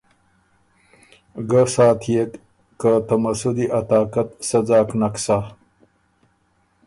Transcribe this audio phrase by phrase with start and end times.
[1.49, 2.31] ګۀ ساتئېک
[2.79, 5.37] که ته مسُودی ا طاقت سۀ ځاک نک سَۀ۔